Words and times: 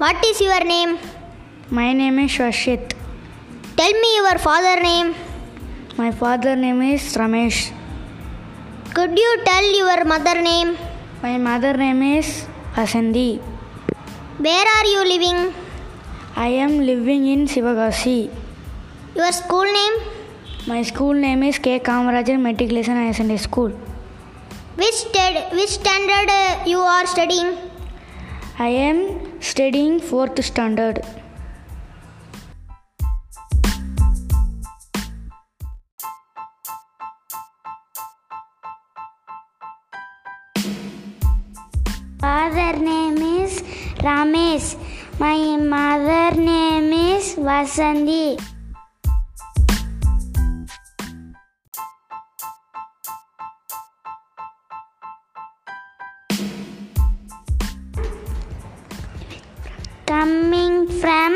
What 0.00 0.24
is 0.24 0.40
your 0.40 0.64
name? 0.64 0.98
My 1.68 1.92
name 1.92 2.20
is 2.20 2.30
Shwashit. 2.34 2.92
Tell 3.76 3.92
me 4.04 4.10
your 4.16 4.38
father 4.38 4.80
name. 4.82 5.14
My 5.98 6.10
father 6.10 6.56
name 6.56 6.80
is 6.80 7.02
Ramesh. 7.18 7.58
Could 8.94 9.18
you 9.18 9.32
tell 9.44 9.66
your 9.80 10.06
mother 10.06 10.40
name? 10.40 10.78
My 11.22 11.36
mother 11.36 11.74
name 11.76 12.02
is 12.02 12.46
Asandi. 12.76 13.42
Where 14.38 14.68
are 14.76 14.86
you 14.86 15.04
living? 15.04 15.52
I 16.34 16.48
am 16.64 16.78
living 16.80 17.26
in 17.26 17.46
Sivagasi. 17.46 18.30
Your 19.14 19.32
school 19.32 19.70
name? 19.80 19.96
My 20.66 20.80
school 20.82 21.12
name 21.12 21.42
is 21.42 21.58
K. 21.58 21.78
Kamarajar 21.78 22.40
Matriculation 22.40 22.94
Higher 22.94 23.12
Secondary 23.12 23.36
School. 23.36 23.68
Which, 24.76 24.94
stud- 24.94 25.52
which 25.52 25.68
standard 25.68 26.30
uh, 26.30 26.64
you 26.64 26.78
are 26.78 27.06
studying? 27.06 27.69
I 28.62 28.68
am 28.68 29.40
studying 29.40 30.00
4th 30.00 30.42
standard. 30.44 30.98
Father 42.20 42.72
name 42.78 43.16
is 43.40 43.62
Ramesh. 44.04 44.76
My 45.18 45.56
mother 45.56 46.38
name 46.38 46.92
is 46.92 47.36
Vasanthi. 47.36 48.59
Coming 60.10 60.88
from 61.00 61.34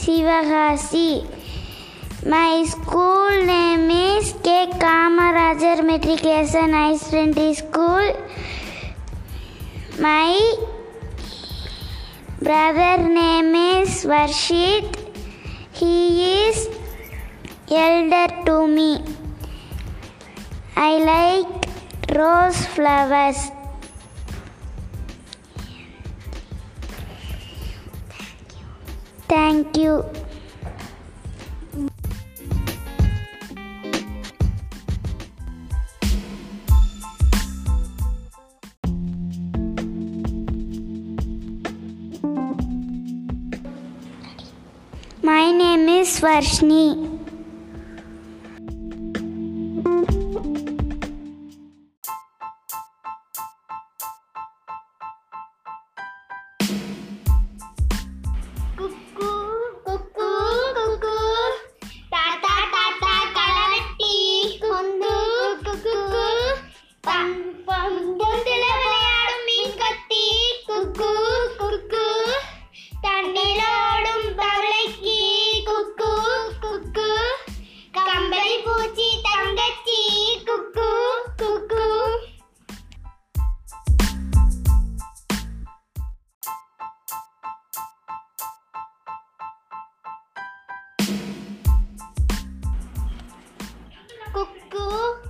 Sivagasi. 0.00 1.28
My 2.24 2.64
school 2.64 3.44
name 3.44 3.90
is 3.90 4.32
K. 4.42 4.64
Kamarajar 4.82 5.84
Matriculation 5.84 6.72
High 6.72 6.96
Secondary 6.96 7.52
School. 7.52 8.16
My 9.98 10.32
brother 12.40 12.96
name 13.12 13.54
is 13.82 14.06
Varshit. 14.06 14.88
He 15.72 16.48
is 16.48 16.66
elder 17.70 18.28
to 18.46 18.66
me. 18.66 19.04
I 20.76 20.92
like 21.12 22.16
rose 22.16 22.64
flowers. 22.68 23.57
Thank 29.28 29.76
you. 29.76 30.04
My 45.22 45.52
name 45.52 45.88
is 45.90 46.20
Varshni. 46.20 47.07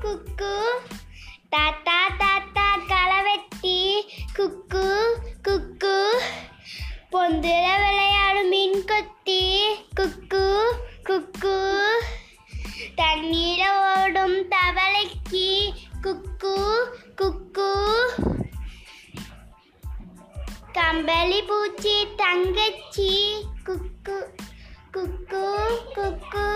குக்கு. 0.08 0.54
தாத்தா 1.50 2.08
தாத்தா 2.18 2.66
களவெட்டி. 2.88 4.04
குக்கு 4.36 4.86
குக்கு. 5.42 5.96
பொந்துல 7.12 7.66
விளையாடும் 7.84 8.48
மீன் 8.48 8.84
கொத்தி 8.84 9.74
குக்கு 9.94 10.70
குக்கு. 11.04 11.56
தண்ணீர 12.94 13.62
ஓடும் 13.92 14.38
தவளைக்கு. 14.48 15.72
குக்கு 16.02 16.54
குக்கு. 17.16 17.70
கம்பளி 20.72 21.42
பூச்சி 21.42 22.06
தங்கச்சி. 22.16 23.44
குக்கு 23.64 24.18
குக்கு 24.92 25.46
குக்கு. 25.94 26.46